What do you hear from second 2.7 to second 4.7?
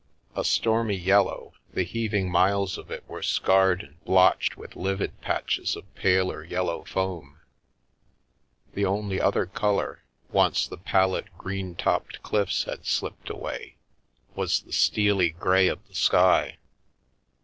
of it were scarred and blotched